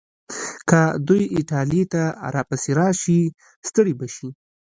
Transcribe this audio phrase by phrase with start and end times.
[0.69, 2.03] که دوی ایټالیې ته
[2.35, 3.21] راپسې راشي،
[3.67, 4.29] ستړي به شي.